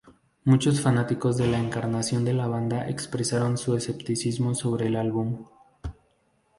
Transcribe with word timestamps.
Muchos 0.45 0.81
fanáticos 0.81 1.37
de 1.37 1.45
la 1.45 1.59
encarnación 1.59 2.25
de 2.25 2.33
la 2.33 2.47
banda 2.47 2.89
expresaron 2.89 3.55
su 3.59 3.75
escepticismo 3.75 4.55
sobre 4.55 4.87
el 4.87 4.95
álbum. 4.95 5.45